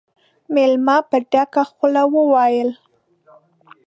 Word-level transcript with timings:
مېلمه 0.53 0.97
په 1.09 1.17
ډکه 1.31 1.63
خوله 1.71 2.03
وويل: 2.13 2.69